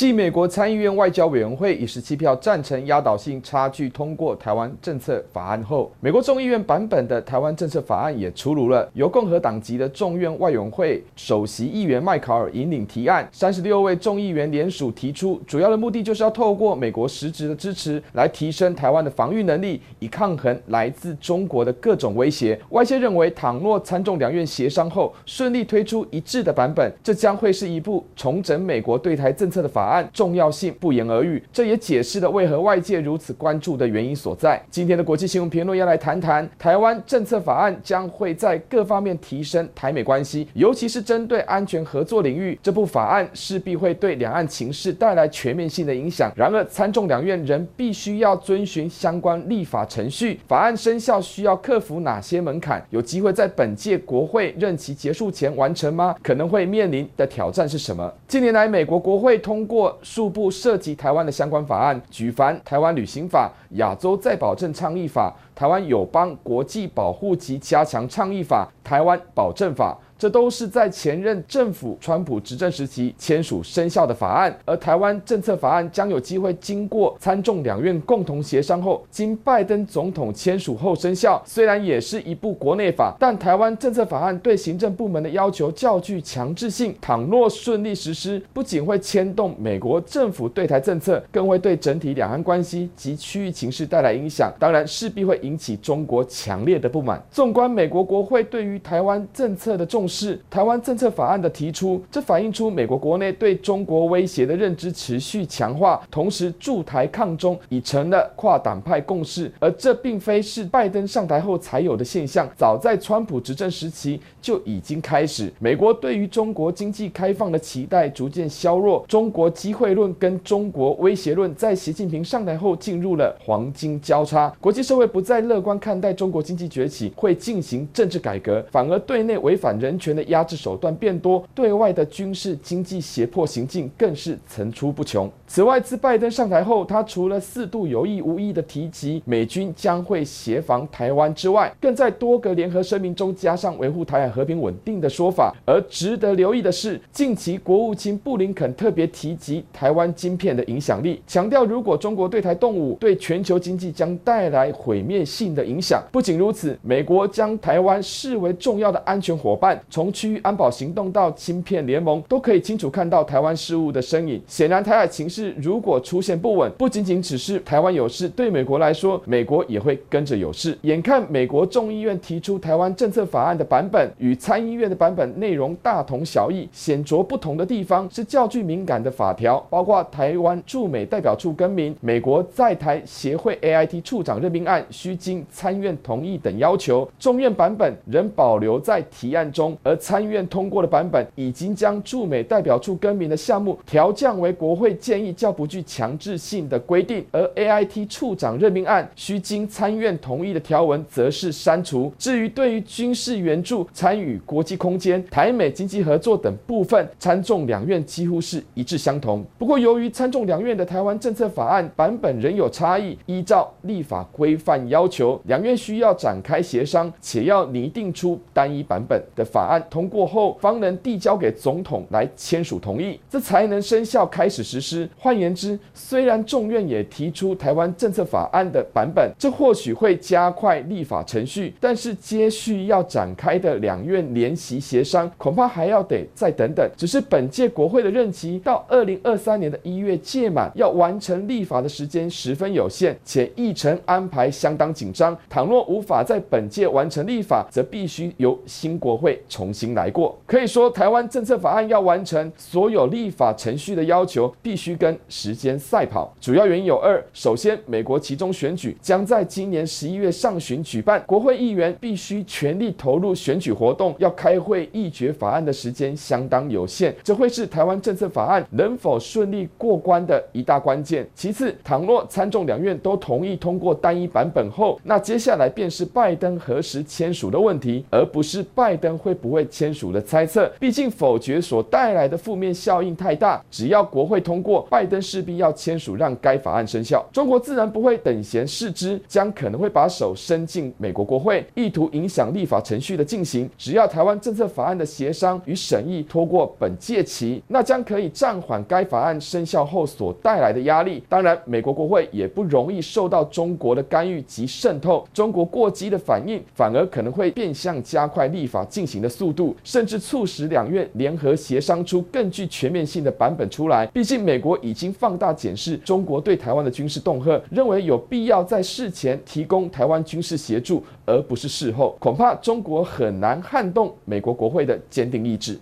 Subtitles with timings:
[0.00, 8.88] 继美国参议院外交委员会以十七票赞成压倒性差距通过台湾政策法案后，美国众议院版本的台湾政策法案也出炉了。
[8.94, 22.58] 由共和党籍的众院外委会首席议员麦考尔引领提案，三十六位众议员联署提出，主要的目的就是要透过美国实质的支持，来提升台湾的防御能力，以抗衡来自中国的各种威胁。
[22.70, 29.89] 外界认为，倘若参众两院协商后顺利推出一致的版本，这将会是一部重整美国对台政策的法案。
[29.90, 34.60] 案重要性不言而喻，这也解释了为何外界如此关注的原因所在。
[34.70, 46.32] 今天的国际新闻评论要来谈谈台湾政策法案将会在各方面提升台美关系，尤其是针对安全合作领域，这部法案势必会对两岸情势带来全面性的影响。
[46.36, 52.84] 然而，参众两院仍必须要遵循相关立法程序，法案生效需要克服哪些门槛？
[52.90, 56.14] 有机会在本届国会任期结束前完成吗？
[56.22, 58.12] 可能会面临的挑战是什么？
[58.28, 69.96] 近年来，美国国会通过数部涉及台湾的相关法案，举凡《台湾旅行法》、《亚洲再保证倡议法》、《台湾友邦国际保护及加强倡议法》、《台湾保证法》。
[70.20, 81.42] 这都是在前任政府川普执政时期签署生效的法案，而台湾政策法案将有机会经过参众两院共同协商后，经拜登总统签署后生效。
[81.46, 86.94] 虽然也是一部国内法，但台湾政策法案对行政部门的要求较具强制性。
[87.00, 94.52] 倘若顺利实施，不仅会牵动美国政府对台政策，更会对整体两岸关系及区域情势带来影响。
[94.58, 97.24] 当然，势必会引起中国强烈的不满。
[97.30, 115.52] 纵观美国国会对于台湾政策的重是台湾政策法案的提出，这反映出美国国内对中国威胁的认知持续强化，同时驻台抗中已成了跨党派共识，而这并非是拜登上台后才有的现象，早在川普执政时期就已经开始。
[115.60, 135.30] 美国对于中国经济开放的期待逐渐削弱，中国机会论跟中国威胁论在习近平上台后进入了黄金交叉，国际社会不再乐观看待中国经济崛起会进行政治改革，反而对内违反人权的压制手段变多，对外的军事经济胁迫行径更是层出不穷。
[135.46, 145.54] 此外，自拜登上台后，他除了四度有意无意的提及美军将会协防台湾之外，更在多个联合声明中加上维护台海和平稳定的说法。
[145.66, 156.02] 而值得留意的是，近期国务卿布林肯特别提及台湾晶片的影响力，强调如果中国对台动武，对全球经济将带来毁灭性的影响。
[156.12, 159.80] 不仅如此，美国将台湾视为重要的安全伙伴。
[159.90, 164.40] 从区域安保行动到芯片联盟，都可以清楚看到台湾事务的身影。
[164.46, 170.78] 显然，台海情势如果出现不稳，不仅仅只是台湾有事，对美国来说，美国也会跟着有事。
[170.82, 187.08] 眼看美国众议院提出台湾政策法案的版本与参议院的版本内容大同小异，显著不同的地方是较具敏感的法条，包括台湾驻美代表处更名、美国在台协会 AIT 处长任命案需经参院同意等要求。
[187.18, 189.76] 众院版本仍保留在提案中。
[189.82, 202.12] 而参议院通过的版本已经将驻美代表处更名的项目调降为国会建议较不具强制性的规定，而 AIT 处长任命案需经参议院同意的条文则是删除。
[202.18, 209.44] 至于对于军事援助、参与国际空间、台美经济合作等部分，参众两院几乎是一致相同。
[209.58, 219.70] 不过，由于参众两院的台湾政策法案版本仍有差异，依照立法规范要求，两院需要展开协商，且要拟定出单一版本的法法。
[219.70, 225.08] 案通过后，方能递交给总统来签署同意，这才能生效开始实施。
[225.16, 236.90] 换言之，虽然众院也提出台湾政策法案的版本，这或许会加快立法程序，但是接续要展开的两院联席协商，恐怕还要得再等等。
[236.96, 245.36] 只是本届国会的任期到二零二三年的一月届满，要完成立法的时间十分有限，且议程安排相当紧张。
[245.48, 256.32] 倘若无法在本届完成立法，则必须由新国会重新来过，可以说台湾政策法案要完成所有立法程序的要求，必须跟时间赛跑。
[256.40, 271.28] 主要原因有二：首先，美国其中选举将在今年十一月上旬举办，国会议员必须全力投入选举活动，要开会议决法案的时间相当有限，这会是台湾政策法案能否顺利过关的一大关键。
[271.34, 279.36] 其次，倘若参众两院都同意通过单一版本后，那接下来便是拜登何时签署的问题，而不是拜登会。
[279.40, 280.70] 不会签署的猜测。
[280.78, 287.26] 毕竟否决所带来的负面效应太大，只要国会通过，拜登势必要签署让该法案生效。
[287.32, 293.68] 中国自然不会等闲视之，将可能会把手伸进美国国会，意图影响立法程序的进行。
[293.78, 301.22] 只要台湾政策法案的协商与审议拖过本届期，那将可以暂缓该法案生效后所带来的压力。
[301.28, 314.04] 当然，美国国会也不容易受到中国的干预及渗透，中国过激的反应反而可能会变相加快立法进行的速度，甚至促使两院联合协商出更具全面性的版本出来。
[314.06, 322.16] 毕竟，美国已经放大检视中国对台湾的军事恫吓，认为有必要在事前提供台湾军事协助，而不是事后。
[322.18, 325.78] 恐怕中国很难撼动美国国会的坚定意志。